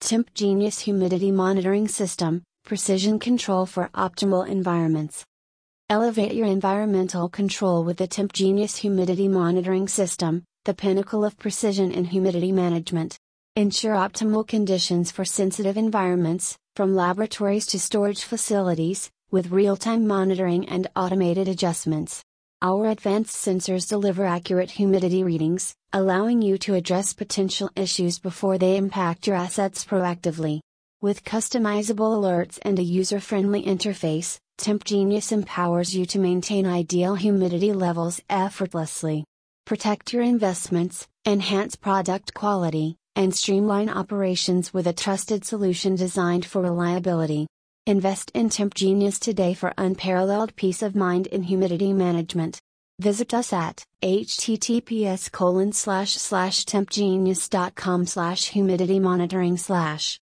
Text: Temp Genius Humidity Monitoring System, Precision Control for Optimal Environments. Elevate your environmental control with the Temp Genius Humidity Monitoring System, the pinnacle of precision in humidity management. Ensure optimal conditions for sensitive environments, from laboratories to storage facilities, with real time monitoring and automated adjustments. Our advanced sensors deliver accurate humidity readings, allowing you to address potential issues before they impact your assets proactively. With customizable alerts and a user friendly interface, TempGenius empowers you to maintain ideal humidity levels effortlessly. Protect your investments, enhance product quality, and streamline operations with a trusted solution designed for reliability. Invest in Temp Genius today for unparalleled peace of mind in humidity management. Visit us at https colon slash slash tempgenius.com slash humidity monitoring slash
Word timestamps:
Temp 0.00 0.32
Genius 0.34 0.78
Humidity 0.80 1.32
Monitoring 1.32 1.88
System, 1.88 2.42
Precision 2.64 3.18
Control 3.18 3.66
for 3.66 3.88
Optimal 3.94 4.46
Environments. 4.46 5.24
Elevate 5.88 6.34
your 6.34 6.46
environmental 6.46 7.28
control 7.28 7.82
with 7.82 7.96
the 7.96 8.06
Temp 8.06 8.32
Genius 8.32 8.76
Humidity 8.76 9.26
Monitoring 9.26 9.88
System, 9.88 10.44
the 10.64 10.74
pinnacle 10.74 11.24
of 11.24 11.38
precision 11.38 11.90
in 11.90 12.04
humidity 12.04 12.52
management. 12.52 13.18
Ensure 13.56 13.94
optimal 13.94 14.46
conditions 14.46 15.10
for 15.10 15.24
sensitive 15.24 15.76
environments, 15.76 16.56
from 16.76 16.94
laboratories 16.94 17.66
to 17.66 17.80
storage 17.80 18.22
facilities, 18.22 19.10
with 19.30 19.50
real 19.50 19.76
time 19.76 20.06
monitoring 20.06 20.68
and 20.68 20.88
automated 20.94 21.48
adjustments. 21.48 22.22
Our 22.62 22.86
advanced 22.86 23.36
sensors 23.36 23.86
deliver 23.86 24.24
accurate 24.24 24.70
humidity 24.70 25.22
readings, 25.22 25.74
allowing 25.92 26.40
you 26.40 26.56
to 26.58 26.74
address 26.74 27.12
potential 27.12 27.70
issues 27.76 28.18
before 28.18 28.56
they 28.56 28.78
impact 28.78 29.26
your 29.26 29.36
assets 29.36 29.84
proactively. 29.84 30.60
With 31.02 31.22
customizable 31.22 32.16
alerts 32.16 32.58
and 32.62 32.78
a 32.78 32.82
user 32.82 33.20
friendly 33.20 33.62
interface, 33.62 34.38
TempGenius 34.58 35.32
empowers 35.32 35.94
you 35.94 36.06
to 36.06 36.18
maintain 36.18 36.64
ideal 36.64 37.14
humidity 37.14 37.74
levels 37.74 38.22
effortlessly. 38.30 39.26
Protect 39.66 40.14
your 40.14 40.22
investments, 40.22 41.06
enhance 41.26 41.76
product 41.76 42.32
quality, 42.32 42.96
and 43.16 43.34
streamline 43.34 43.90
operations 43.90 44.72
with 44.72 44.86
a 44.86 44.94
trusted 44.94 45.44
solution 45.44 45.94
designed 45.94 46.46
for 46.46 46.62
reliability. 46.62 47.46
Invest 47.88 48.32
in 48.34 48.48
Temp 48.48 48.74
Genius 48.74 49.20
today 49.20 49.54
for 49.54 49.72
unparalleled 49.78 50.56
peace 50.56 50.82
of 50.82 50.96
mind 50.96 51.28
in 51.28 51.44
humidity 51.44 51.92
management. 51.92 52.58
Visit 52.98 53.32
us 53.32 53.52
at 53.52 53.84
https 54.02 55.30
colon 55.30 55.70
slash 55.70 56.14
slash 56.14 56.64
tempgenius.com 56.64 58.06
slash 58.06 58.46
humidity 58.46 58.98
monitoring 58.98 59.56
slash 59.56 60.18